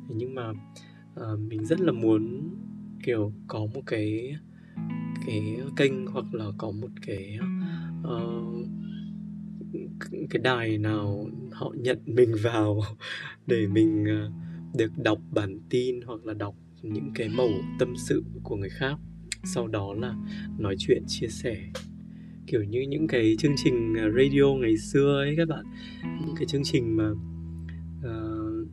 Nhưng 0.07 0.35
mà 0.35 0.49
uh, 1.19 1.39
mình 1.39 1.65
rất 1.65 1.79
là 1.79 1.91
muốn 1.91 2.49
kiểu 3.03 3.33
có 3.47 3.59
một 3.59 3.81
cái 3.85 4.35
cái 5.25 5.57
kênh 5.77 6.07
hoặc 6.07 6.33
là 6.33 6.45
có 6.57 6.71
một 6.71 6.89
cái 7.05 7.39
uh, 8.07 8.67
cái 10.29 10.41
đài 10.43 10.77
nào 10.77 11.29
họ 11.51 11.73
nhận 11.77 11.99
mình 12.05 12.35
vào 12.43 12.81
để 13.47 13.67
mình 13.67 14.03
uh, 14.03 14.33
được 14.75 14.91
đọc 14.97 15.19
bản 15.31 15.59
tin 15.69 16.01
hoặc 16.01 16.25
là 16.25 16.33
đọc 16.33 16.55
những 16.81 17.11
cái 17.15 17.29
mẩu 17.29 17.51
tâm 17.79 17.93
sự 18.07 18.23
của 18.43 18.55
người 18.55 18.69
khác. 18.69 18.95
Sau 19.43 19.67
đó 19.67 19.93
là 19.93 20.15
nói 20.59 20.75
chuyện 20.79 21.03
chia 21.07 21.27
sẻ 21.27 21.57
kiểu 22.51 22.63
như 22.63 22.81
những 22.81 23.07
cái 23.07 23.35
chương 23.39 23.55
trình 23.63 23.93
à, 23.97 24.09
radio 24.17 24.53
ngày 24.59 24.77
xưa 24.77 25.21
ấy 25.21 25.33
các 25.37 25.47
bạn. 25.47 25.65
Những 26.03 26.35
cái 26.35 26.45
chương 26.45 26.63
trình 26.63 26.97
mà 26.97 27.09
uh, 27.99 28.67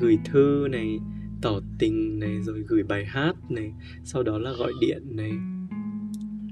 gửi 0.00 0.18
thư 0.24 0.68
này 0.70 0.98
tỏ 1.42 1.60
tình 1.78 2.18
này 2.18 2.36
rồi 2.42 2.64
gửi 2.68 2.82
bài 2.82 3.04
hát 3.04 3.50
này 3.50 3.72
sau 4.04 4.22
đó 4.22 4.38
là 4.38 4.52
gọi 4.58 4.72
điện 4.80 5.02
này 5.16 5.32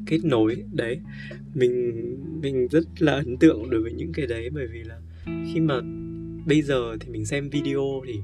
kết 0.07 0.25
nối. 0.25 0.57
Đấy 0.73 1.01
mình 1.55 1.93
mình 2.43 2.69
rất 2.69 2.85
là 2.99 3.13
ấn 3.13 3.37
tượng 3.37 3.71
đối 3.71 3.83
với 3.83 3.93
những 3.93 4.13
cái 4.13 4.27
đấy 4.27 4.51
bởi 4.53 4.67
vì 4.73 4.83
là 4.83 5.01
khi 5.25 5.61
mà 5.61 5.81
bây 6.47 6.63
giờ 6.63 6.97
thì 7.01 7.11
mình 7.11 7.25
xem 7.25 7.51
video 7.51 8.03
thì 8.07 8.15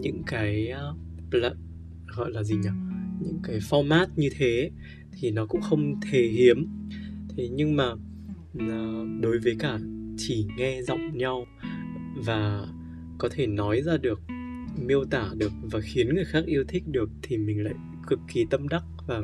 những 0.00 0.22
cái 0.26 0.72
uh, 0.90 1.42
gọi 2.16 2.30
là 2.30 2.42
gì 2.42 2.54
nhỉ? 2.54 2.70
Những 3.20 3.40
cái 3.42 3.58
format 3.58 4.06
như 4.16 4.28
thế 4.36 4.70
thì 5.20 5.30
nó 5.30 5.46
cũng 5.46 5.60
không 5.60 6.00
thể 6.10 6.22
hiếm 6.22 6.66
thế 7.36 7.48
nhưng 7.52 7.76
mà 7.76 7.94
à, 8.58 9.04
đối 9.20 9.38
với 9.38 9.56
cả 9.58 9.78
chỉ 10.16 10.46
nghe 10.56 10.82
giọng 10.82 11.18
nhau 11.18 11.46
và 12.16 12.66
có 13.18 13.28
thể 13.32 13.46
nói 13.46 13.82
ra 13.82 13.96
được, 13.96 14.20
miêu 14.78 15.04
tả 15.04 15.28
được 15.36 15.52
và 15.62 15.80
khiến 15.80 16.14
người 16.14 16.24
khác 16.24 16.44
yêu 16.46 16.64
thích 16.68 16.82
được 16.86 17.10
thì 17.22 17.38
mình 17.38 17.64
lại 17.64 17.74
cực 18.06 18.18
kỳ 18.32 18.46
tâm 18.50 18.68
đắc 18.68 18.82
và 19.06 19.22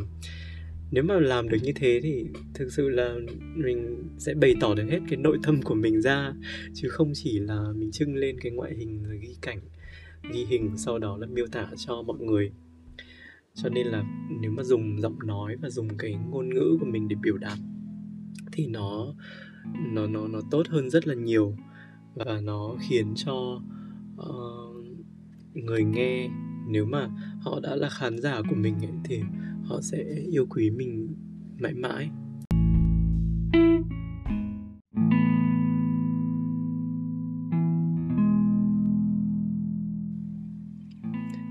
nếu 0.91 1.05
mà 1.05 1.21
làm 1.21 1.49
được 1.49 1.59
như 1.63 1.73
thế 1.77 2.01
thì 2.03 2.27
thực 2.55 2.73
sự 2.73 2.89
là 2.89 3.15
mình 3.55 4.09
sẽ 4.19 4.35
bày 4.35 4.55
tỏ 4.61 4.75
được 4.75 4.87
hết 4.91 5.01
cái 5.09 5.17
nội 5.17 5.39
tâm 5.43 5.63
của 5.63 5.75
mình 5.75 6.03
ra, 6.03 6.33
chứ 6.75 6.89
không 6.89 7.13
chỉ 7.15 7.39
là 7.39 7.73
mình 7.77 7.91
trưng 7.91 8.15
lên 8.15 8.41
cái 8.41 8.53
ngoại 8.53 8.75
hình 8.75 9.03
rồi 9.03 9.19
ghi 9.19 9.37
cảnh, 9.41 9.61
ghi 10.33 10.45
hình 10.45 10.71
sau 10.77 10.99
đó 10.99 11.17
là 11.17 11.27
miêu 11.27 11.47
tả 11.47 11.67
cho 11.77 12.03
mọi 12.03 12.19
người. 12.19 12.53
Cho 13.55 13.69
nên 13.69 13.87
là 13.87 14.05
nếu 14.41 14.51
mà 14.51 14.63
dùng 14.63 15.01
giọng 15.01 15.19
nói 15.27 15.57
và 15.57 15.71
dùng 15.71 15.89
cái 15.99 16.17
ngôn 16.31 16.49
ngữ 16.55 16.77
của 16.81 16.87
mình 16.87 17.09
để 17.09 17.17
biểu 17.23 17.37
đạt 17.37 17.59
thì 18.59 18.67
nó 18.67 19.15
nó 19.93 20.07
nó 20.07 20.29
nó 20.29 20.41
tốt 20.51 20.67
hơn 20.69 20.91
rất 20.91 21.07
là 21.07 21.15
nhiều. 21.15 21.57
Và 22.15 22.41
nó 22.43 22.77
khiến 22.81 23.13
cho 23.17 23.61
uh, 24.17 24.85
người 25.55 25.85
nghe 25.85 26.29
nếu 26.69 26.87
mà 26.87 27.09
họ 27.41 27.61
đã 27.63 27.77
là 27.77 27.89
khán 27.89 28.19
giả 28.19 28.43
của 28.49 28.57
mình 28.57 28.75
ấy, 28.81 28.93
thì 29.05 29.21
họ 29.65 29.81
sẽ 29.81 30.05
yêu 30.31 30.47
quý 30.51 30.71
mình 30.71 31.15
mãi 31.59 31.75
mãi. 31.75 32.11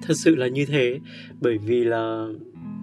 Thật 0.02 0.14
sự 0.14 0.36
là 0.36 0.48
như 0.48 0.66
thế 0.66 1.00
bởi 1.42 1.58
vì 1.58 1.84
là 1.84 2.28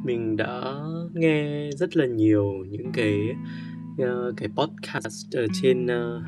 mình 0.04 0.36
đã 0.36 0.74
nghe 1.14 1.70
rất 1.70 1.96
là 1.96 2.06
nhiều 2.06 2.52
những 2.70 2.92
cái 2.92 3.36
uh, 4.02 4.36
cái 4.36 4.48
podcast 4.48 5.36
ở 5.36 5.46
trên 5.62 5.84
uh, 5.84 6.22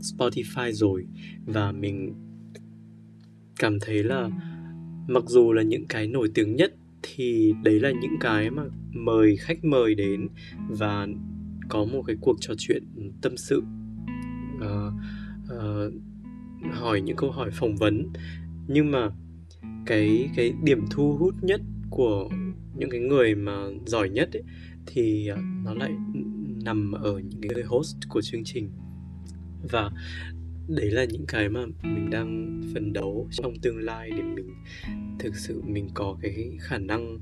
Spotify 0.00 0.72
rồi. 0.72 1.06
Và 1.44 1.72
mình 1.72 2.14
cảm 3.58 3.80
thấy 3.80 4.04
là 4.04 4.30
mặc 5.08 5.24
dù 5.26 5.52
là 5.52 5.62
những 5.62 5.86
cái 5.88 6.08
nổi 6.08 6.30
tiếng 6.34 6.56
nhất 6.56 6.74
thì 7.02 7.54
đấy 7.64 7.80
là 7.80 7.90
những 7.90 8.16
cái 8.20 8.50
mà 8.50 8.62
mời 8.92 9.36
khách 9.36 9.64
mời 9.64 9.94
đến 9.94 10.28
và 10.68 11.06
có 11.68 11.84
một 11.84 12.02
cái 12.06 12.16
cuộc 12.20 12.36
trò 12.40 12.54
chuyện 12.58 12.82
tâm 13.22 13.36
sự 13.36 13.62
uh, 14.56 14.92
uh, 15.54 15.92
hỏi 16.72 17.00
những 17.00 17.16
câu 17.16 17.30
hỏi 17.30 17.50
phỏng 17.50 17.76
vấn. 17.76 18.06
Nhưng 18.68 18.90
mà 18.90 19.10
cái 19.86 20.30
cái 20.36 20.52
điểm 20.62 20.84
thu 20.90 21.16
hút 21.16 21.34
nhất 21.42 21.60
của 21.90 22.28
những 22.76 22.90
cái 22.90 23.00
người 23.00 23.34
mà 23.34 23.52
giỏi 23.86 24.08
nhất 24.08 24.32
ấy, 24.32 24.42
thì 24.86 25.28
nó 25.64 25.74
lại 25.74 25.90
nằm 26.66 26.92
ở 26.92 27.18
những 27.18 27.50
cái 27.54 27.62
host 27.62 27.96
của 28.08 28.22
chương 28.22 28.44
trình. 28.44 28.70
Và 29.70 29.90
đấy 30.68 30.90
là 30.90 31.04
những 31.04 31.24
cái 31.28 31.48
mà 31.48 31.60
mình 31.82 32.10
đang 32.10 32.60
phấn 32.74 32.92
đấu 32.92 33.28
trong 33.30 33.58
tương 33.62 33.78
lai 33.78 34.10
để 34.10 34.22
mình 34.22 34.54
thực 35.18 35.36
sự 35.36 35.62
mình 35.66 35.88
có 35.94 36.16
cái 36.22 36.56
khả 36.60 36.78
năng 36.78 37.18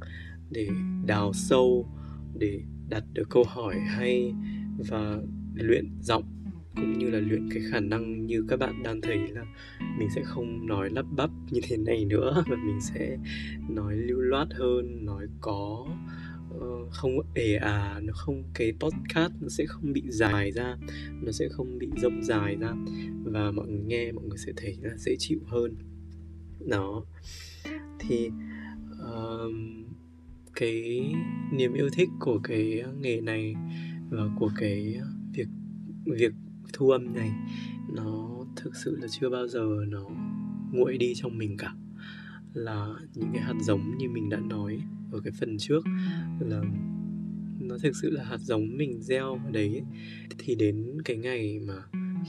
để 0.50 0.68
đào 1.06 1.32
sâu 1.32 1.88
để 2.38 2.60
đặt 2.88 3.04
được 3.12 3.30
câu 3.30 3.44
hỏi 3.48 3.74
hay 3.80 4.34
và 4.88 5.18
luyện 5.54 5.88
giọng 6.00 6.24
cũng 6.76 6.98
như 6.98 7.10
là 7.10 7.18
luyện 7.18 7.48
cái 7.50 7.62
khả 7.70 7.80
năng 7.80 8.26
như 8.26 8.44
các 8.48 8.58
bạn 8.58 8.82
đang 8.82 9.00
thấy 9.00 9.18
là 9.28 9.44
mình 9.98 10.08
sẽ 10.14 10.22
không 10.24 10.66
nói 10.66 10.90
lắp 10.90 11.06
bắp 11.16 11.30
như 11.50 11.60
thế 11.68 11.76
này 11.76 12.04
nữa 12.04 12.44
và 12.48 12.56
mình 12.56 12.80
sẽ 12.80 13.18
nói 13.68 13.96
lưu 13.96 14.20
loát 14.20 14.48
hơn 14.52 15.04
nói 15.06 15.26
có 15.40 15.86
uh, 15.86 16.23
Ờ, 16.60 16.88
không 16.90 17.12
ề 17.34 17.54
à 17.54 18.00
nó 18.02 18.12
không 18.16 18.42
cái 18.54 18.72
podcast 18.80 19.32
nó 19.40 19.48
sẽ 19.48 19.66
không 19.66 19.92
bị 19.92 20.02
dài 20.08 20.52
ra. 20.52 20.76
Nó 21.22 21.32
sẽ 21.32 21.48
không 21.48 21.78
bị 21.78 21.88
rông 21.96 22.22
dài 22.22 22.56
ra. 22.56 22.74
Và 23.24 23.50
mọi 23.50 23.68
người 23.68 23.82
nghe 23.86 24.12
mọi 24.12 24.24
người 24.24 24.38
sẽ 24.38 24.52
thấy 24.56 24.76
là 24.82 24.96
dễ 24.96 25.16
chịu 25.18 25.38
hơn. 25.46 25.74
Đó. 26.68 27.04
Thì 27.98 28.30
uh, 28.92 29.54
cái 30.54 31.14
niềm 31.52 31.74
yêu 31.74 31.88
thích 31.92 32.08
của 32.20 32.38
cái 32.38 32.82
nghề 33.00 33.20
này 33.20 33.54
và 34.10 34.28
của 34.38 34.50
cái 34.56 35.00
việc 35.32 35.48
việc 36.06 36.32
thu 36.72 36.90
âm 36.90 37.14
này 37.14 37.30
nó 37.94 38.44
thực 38.56 38.76
sự 38.76 38.96
là 39.00 39.08
chưa 39.10 39.30
bao 39.30 39.48
giờ 39.48 39.66
nó 39.88 40.10
nguội 40.72 40.98
đi 40.98 41.14
trong 41.14 41.38
mình 41.38 41.56
cả. 41.56 41.74
Là 42.52 42.94
những 43.14 43.30
cái 43.32 43.42
hạt 43.42 43.54
giống 43.62 43.98
như 43.98 44.08
mình 44.08 44.28
đã 44.28 44.40
nói 44.40 44.80
ở 45.14 45.20
cái 45.24 45.32
phần 45.32 45.56
trước 45.58 45.84
là 46.40 46.62
nó 47.60 47.78
thực 47.82 47.96
sự 47.96 48.10
là 48.10 48.24
hạt 48.24 48.38
giống 48.38 48.76
mình 48.76 49.02
gieo 49.02 49.40
ở 49.44 49.50
đấy 49.52 49.82
thì 50.38 50.54
đến 50.54 51.02
cái 51.04 51.16
ngày 51.16 51.60
mà 51.66 51.74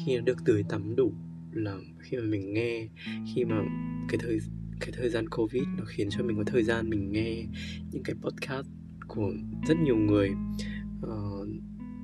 khi 0.06 0.16
nó 0.18 0.22
được 0.22 0.38
tưới 0.46 0.64
tắm 0.70 0.96
đủ 0.96 1.14
là 1.54 1.78
khi 2.00 2.18
mà 2.18 2.24
mình 2.24 2.54
nghe 2.54 2.88
khi 3.34 3.46
mà 3.46 3.62
cái 4.10 4.20
thời 4.24 4.40
cái 4.80 4.90
thời 4.94 5.10
gian 5.10 5.30
covid 5.30 5.64
nó 5.78 5.84
khiến 5.86 6.10
cho 6.10 6.24
mình 6.24 6.38
có 6.38 6.44
thời 6.44 6.64
gian 6.64 6.90
mình 6.90 7.12
nghe 7.12 7.46
những 7.92 8.04
cái 8.04 8.16
podcast 8.22 8.68
của 9.08 9.32
rất 9.68 9.78
nhiều 9.84 9.98
người 9.98 10.30
uh, 11.08 11.48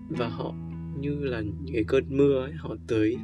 và 0.10 0.28
họ 0.28 0.56
như 1.00 1.16
là 1.16 1.42
những 1.42 1.74
cái 1.74 1.84
cơn 1.88 2.18
mưa 2.18 2.42
ấy 2.42 2.52
họ 2.58 2.76
tới 2.88 3.18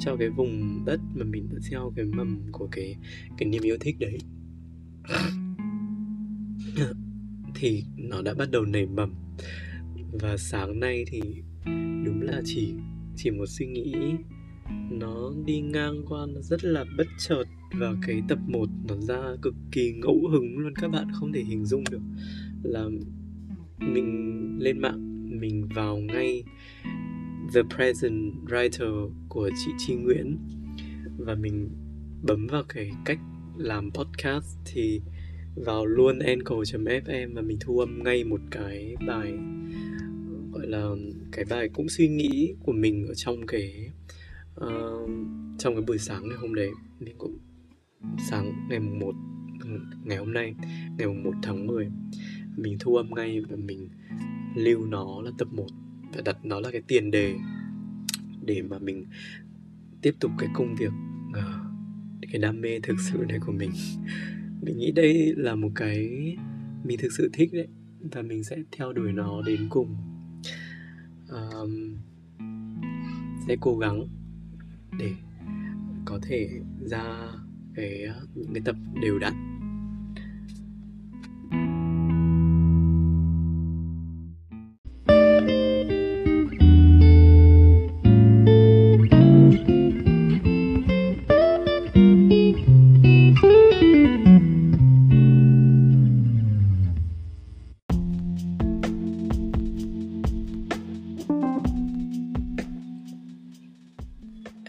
cho 0.00 0.16
cái 0.16 0.28
vùng 0.28 0.84
đất 0.84 1.00
mà 1.14 1.24
mình 1.24 1.48
đã 1.52 1.58
gieo 1.60 1.92
cái 1.96 2.04
mầm 2.04 2.42
của 2.52 2.68
cái 2.72 2.96
cái 3.38 3.48
niềm 3.48 3.62
yêu 3.62 3.76
thích 3.80 3.96
đấy 3.98 4.18
thì 7.62 7.84
nó 7.96 8.22
đã 8.22 8.34
bắt 8.34 8.50
đầu 8.50 8.64
nảy 8.64 8.86
mầm. 8.86 9.14
Và 10.12 10.36
sáng 10.36 10.80
nay 10.80 11.04
thì 11.06 11.20
đúng 12.04 12.22
là 12.22 12.42
chỉ 12.44 12.74
chỉ 13.16 13.30
một 13.30 13.46
suy 13.48 13.66
nghĩ, 13.66 13.94
nó 14.90 15.32
đi 15.44 15.60
ngang 15.60 16.04
qua, 16.08 16.26
nó 16.34 16.40
rất 16.40 16.64
là 16.64 16.84
bất 16.98 17.06
chợt. 17.18 17.44
Và 17.80 17.94
cái 18.06 18.22
tập 18.28 18.38
1 18.46 18.68
nó 18.88 18.96
ra 18.96 19.36
cực 19.42 19.54
kỳ 19.72 19.92
ngẫu 19.92 20.28
hứng 20.30 20.58
luôn, 20.58 20.72
các 20.74 20.88
bạn 20.90 21.06
không 21.12 21.32
thể 21.32 21.42
hình 21.42 21.64
dung 21.64 21.84
được 21.90 22.02
là 22.62 22.88
mình 23.78 24.58
lên 24.60 24.78
mạng, 24.78 25.28
mình 25.40 25.68
vào 25.74 25.96
ngay 25.96 26.44
The 27.54 27.60
Present 27.76 28.32
Writer 28.46 29.10
của 29.28 29.50
chị 29.64 29.70
Chi 29.78 29.94
Nguyễn. 29.94 30.38
Và 31.18 31.34
mình 31.34 31.68
bấm 32.22 32.46
vào 32.46 32.62
cái 32.68 32.90
cách 33.04 33.18
làm 33.56 33.90
podcast 33.90 34.58
thì 34.64 35.00
vào 35.54 35.86
luôn 35.86 36.18
anchor.fm 36.18 37.34
và 37.34 37.42
mình 37.42 37.58
thu 37.60 37.78
âm 37.78 38.02
ngay 38.02 38.24
một 38.24 38.40
cái 38.50 38.94
bài 39.06 39.32
gọi 40.52 40.66
là 40.66 40.88
cái 41.32 41.44
bài 41.50 41.68
cũng 41.68 41.88
suy 41.88 42.08
nghĩ 42.08 42.54
của 42.62 42.72
mình 42.72 43.06
ở 43.06 43.14
trong 43.14 43.46
cái 43.46 43.90
uh, 44.60 45.10
trong 45.58 45.74
cái 45.74 45.84
buổi 45.86 45.98
sáng 45.98 46.28
ngày 46.28 46.38
hôm 46.38 46.54
đấy. 46.54 46.70
Mình 47.00 47.14
cũng 47.18 47.38
sáng 48.30 48.52
ngày 48.68 48.80
mùng 48.80 48.98
1 48.98 49.14
ngày 50.04 50.18
hôm 50.18 50.32
nay 50.32 50.54
ngày 50.98 51.06
mùng 51.06 51.22
1 51.22 51.30
tháng 51.42 51.66
10 51.66 51.88
mình 52.56 52.76
thu 52.80 52.96
âm 52.96 53.14
ngay 53.14 53.40
và 53.40 53.56
mình 53.56 53.88
lưu 54.54 54.86
nó 54.86 55.22
là 55.22 55.30
tập 55.38 55.48
1 55.52 55.66
và 56.14 56.22
đặt 56.24 56.44
nó 56.44 56.60
là 56.60 56.70
cái 56.70 56.82
tiền 56.86 57.10
đề 57.10 57.34
để 58.44 58.62
mà 58.62 58.78
mình 58.78 59.04
tiếp 60.02 60.14
tục 60.20 60.30
cái 60.38 60.48
công 60.54 60.74
việc 60.74 60.92
uh, 61.28 61.44
cái 62.32 62.40
đam 62.40 62.60
mê 62.60 62.80
thực 62.80 62.96
sự 63.00 63.18
này 63.28 63.38
của 63.46 63.52
mình 63.52 63.70
mình 64.62 64.78
nghĩ 64.78 64.92
đây 64.92 65.34
là 65.36 65.54
một 65.54 65.70
cái 65.74 66.08
mình 66.84 66.98
thực 66.98 67.12
sự 67.12 67.30
thích 67.32 67.50
đấy 67.52 67.68
và 68.12 68.22
mình 68.22 68.44
sẽ 68.44 68.56
theo 68.72 68.92
đuổi 68.92 69.12
nó 69.12 69.42
đến 69.42 69.66
cùng. 69.70 69.96
Um, 71.28 71.96
sẽ 73.46 73.56
cố 73.60 73.78
gắng 73.78 74.06
để 74.98 75.12
có 76.04 76.20
thể 76.22 76.48
ra 76.80 77.04
cái 77.74 78.06
những 78.34 78.54
cái 78.54 78.62
tập 78.64 78.76
đều 79.02 79.18
đặn. 79.18 79.51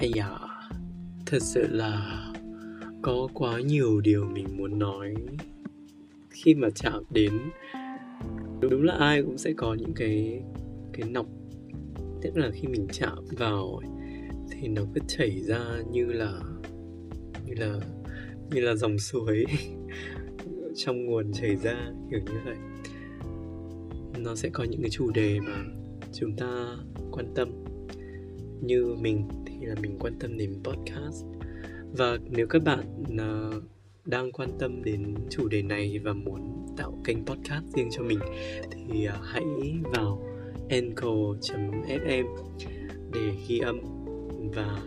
Ây 0.04 0.12
da, 0.16 0.38
thật 1.26 1.42
sự 1.42 1.68
là 1.70 2.24
có 3.02 3.28
quá 3.34 3.60
nhiều 3.60 4.02
điều 4.02 4.26
mình 4.26 4.58
muốn 4.58 4.80
nói. 4.80 5.16
Khi 6.30 6.56
mà 6.56 6.70
chạm 6.76 7.04
đến 7.10 7.32
đúng 8.62 8.84
là 8.84 8.94
ai 8.94 9.22
cũng 9.22 9.38
sẽ 9.38 9.54
có 9.58 9.74
những 9.74 9.94
cái 9.96 10.42
cái 10.94 11.10
nọc. 11.10 11.26
Tức 12.22 12.38
là 12.38 12.52
khi 12.54 12.68
mình 12.68 12.88
chạm 12.92 13.18
vào 13.38 13.82
thì 14.52 14.68
nó 14.68 14.82
cứ 14.96 15.02
chảy 15.08 15.40
ra 15.40 15.66
như 15.92 16.06
là 16.06 16.40
như 17.46 17.54
là 17.54 17.80
như 18.52 18.62
là 18.62 18.76
dòng 18.76 19.00
suối. 19.00 19.46
Trong 20.76 21.06
nguồn 21.06 21.34
chảy 21.34 21.56
ra 21.56 21.92
kiểu 22.12 22.20
như 22.20 22.40
vậy. 22.46 22.58
Nó 24.18 24.36
sẽ 24.36 24.50
có 24.50 24.64
những 24.64 24.82
cái 24.82 24.90
chủ 24.90 25.12
đề 25.12 25.40
mà 25.40 25.64
chúng 26.14 26.36
ta 26.36 26.78
quan 27.12 27.26
tâm 27.36 27.50
như 28.62 28.96
mình 29.00 29.28
thì 29.64 29.70
là 29.70 29.76
mình 29.82 29.98
quan 30.00 30.14
tâm 30.20 30.38
đến 30.38 30.60
podcast. 30.64 31.26
Và 31.98 32.18
nếu 32.30 32.48
các 32.48 32.64
bạn 32.64 33.04
uh, 33.04 33.64
đang 34.06 34.32
quan 34.32 34.50
tâm 34.60 34.84
đến 34.84 35.16
chủ 35.30 35.48
đề 35.48 35.62
này 35.62 36.00
và 36.04 36.14
muốn 36.14 36.66
tạo 36.78 37.02
kênh 37.04 37.26
podcast 37.26 37.66
riêng 37.76 37.90
cho 37.92 38.04
mình 38.04 38.20
thì 38.72 39.08
uh, 39.08 39.14
hãy 39.24 39.44
vào 39.84 40.24
anchor.fm 40.70 42.26
để 43.14 43.32
ghi 43.48 43.60
âm 43.60 43.80
và 44.56 44.78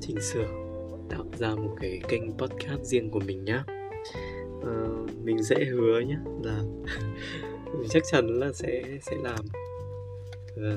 chỉnh 0.00 0.20
sửa 0.20 0.48
tạo 1.10 1.24
ra 1.38 1.54
một 1.54 1.76
cái 1.80 2.00
kênh 2.08 2.38
podcast 2.38 2.82
riêng 2.82 3.10
của 3.10 3.20
mình 3.26 3.44
nhé 3.44 3.60
uh, 4.58 4.62
ờ, 4.62 5.06
mình 5.24 5.42
sẽ 5.42 5.64
hứa 5.64 6.00
nhé 6.00 6.16
là 6.44 6.62
chắc 7.90 8.02
chắn 8.10 8.26
là 8.26 8.52
sẽ 8.52 8.82
sẽ 9.02 9.16
làm. 9.22 9.44
Và 10.56 10.76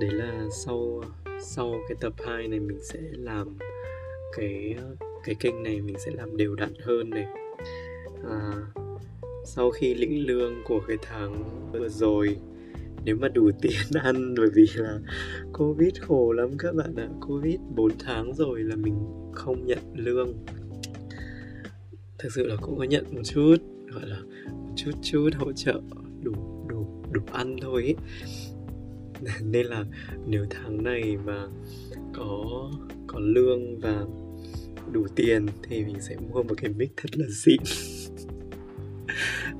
đấy 0.00 0.10
là 0.10 0.44
sau 0.50 1.02
sau 1.40 1.74
cái 1.88 1.96
tập 2.00 2.12
2 2.26 2.48
này 2.48 2.60
mình 2.60 2.78
sẽ 2.82 3.00
làm 3.12 3.56
cái 4.36 4.76
cái 5.24 5.34
kênh 5.40 5.62
này 5.62 5.80
mình 5.80 5.96
sẽ 5.98 6.10
làm 6.14 6.36
đều 6.36 6.54
đặn 6.54 6.72
hơn 6.80 7.10
này. 7.10 7.26
À, 8.28 8.52
sau 9.44 9.70
khi 9.70 9.94
lĩnh 9.94 10.26
lương 10.26 10.54
của 10.64 10.80
cái 10.88 10.96
tháng 11.02 11.44
vừa 11.72 11.88
rồi 11.88 12.36
nếu 13.04 13.16
mà 13.16 13.28
đủ 13.28 13.50
tiền 13.60 14.02
ăn 14.02 14.34
bởi 14.36 14.48
vì 14.54 14.66
là 14.74 14.98
covid 15.52 15.94
khổ 16.00 16.32
lắm 16.32 16.50
các 16.58 16.74
bạn 16.74 16.94
ạ. 16.96 17.08
Covid 17.20 17.60
4 17.76 17.92
tháng 17.98 18.34
rồi 18.34 18.62
là 18.62 18.76
mình 18.76 18.94
không 19.32 19.66
nhận 19.66 19.78
lương. 19.94 20.34
Thực 22.18 22.32
sự 22.32 22.46
là 22.46 22.56
cũng 22.60 22.78
có 22.78 22.84
nhận 22.84 23.04
một 23.10 23.22
chút 23.24 23.56
gọi 23.88 24.06
là 24.06 24.20
một 24.44 24.72
chút 24.76 24.92
chút 25.02 25.30
hỗ 25.38 25.52
trợ 25.52 25.80
đủ 26.22 26.32
đủ 26.68 27.04
đủ 27.12 27.20
ăn 27.32 27.56
thôi 27.62 27.82
ấy. 27.82 27.96
nên 29.44 29.66
là 29.66 29.84
nếu 30.26 30.46
tháng 30.50 30.82
này 30.82 31.16
mà 31.24 31.46
có 32.14 32.44
có 33.06 33.18
lương 33.18 33.80
và 33.80 34.04
đủ 34.92 35.06
tiền 35.14 35.46
thì 35.62 35.84
mình 35.84 36.00
sẽ 36.00 36.16
mua 36.16 36.42
một 36.42 36.54
cái 36.56 36.70
mic 36.76 36.90
thật 36.96 37.10
là 37.18 37.26
xịn. 37.30 37.60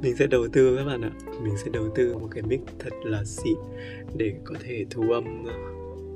Mình 0.03 0.17
sẽ 0.17 0.27
đầu 0.27 0.49
tư 0.53 0.77
các 0.77 0.85
bạn 0.85 1.01
ạ. 1.03 1.11
Mình 1.43 1.55
sẽ 1.65 1.71
đầu 1.73 1.89
tư 1.95 2.15
một 2.15 2.29
cái 2.31 2.43
mic 2.43 2.61
thật 2.79 2.93
là 3.05 3.25
xịn 3.25 3.57
để 4.17 4.35
có 4.45 4.55
thể 4.61 4.87
thu 4.91 5.11
âm 5.11 5.45
ờ, 5.45 5.55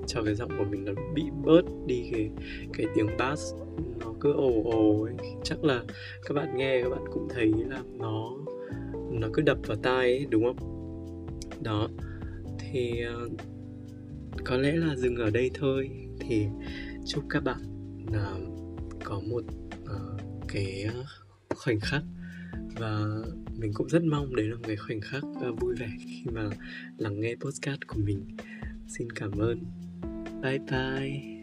cho 0.06 0.22
cái 0.22 0.34
giọng 0.34 0.50
của 0.58 0.64
mình 0.64 0.84
nó 0.84 0.92
bị 1.14 1.22
bớt 1.44 1.62
đi 1.86 2.10
cái 2.12 2.30
cái 2.72 2.86
tiếng 2.94 3.06
bass. 3.18 3.54
Nó 4.00 4.14
cứ 4.20 4.32
ồ 4.32 4.62
ồ 4.64 5.02
ấy. 5.02 5.14
Chắc 5.44 5.64
là 5.64 5.82
các 6.26 6.34
bạn 6.34 6.56
nghe 6.56 6.82
các 6.82 6.88
bạn 6.88 7.04
cũng 7.12 7.28
thấy 7.28 7.52
là 7.68 7.82
nó 7.98 8.36
nó 9.10 9.28
cứ 9.32 9.42
đập 9.42 9.58
vào 9.66 9.76
tai 9.82 9.96
ấy, 9.96 10.26
đúng 10.30 10.44
không? 10.44 10.56
Đó 11.62 11.88
thì 12.72 13.04
uh, 13.24 13.32
có 14.44 14.56
lẽ 14.56 14.72
là 14.72 14.96
dừng 14.96 15.16
ở 15.16 15.30
đây 15.30 15.50
thôi. 15.54 15.90
Thì 16.20 16.46
chúc 17.06 17.24
các 17.30 17.44
bạn 17.44 17.60
uh, 18.06 19.04
có 19.04 19.20
một 19.20 19.44
uh, 19.84 20.20
cái 20.48 20.86
khoảnh 21.54 21.80
khắc 21.80 22.02
và 22.78 23.06
mình 23.56 23.72
cũng 23.74 23.88
rất 23.88 24.02
mong 24.02 24.36
đấy 24.36 24.46
là 24.46 24.54
một 24.54 24.62
cái 24.66 24.76
khoảnh 24.76 25.00
khắc 25.00 25.22
uh, 25.24 25.60
vui 25.60 25.74
vẻ 25.78 25.90
khi 25.98 26.24
mà 26.32 26.50
lắng 26.98 27.20
nghe 27.20 27.34
podcast 27.40 27.80
của 27.86 27.98
mình. 27.98 28.36
Xin 28.88 29.10
cảm 29.10 29.30
ơn. 29.38 29.64
Bye 30.42 30.58
bye. 30.58 31.39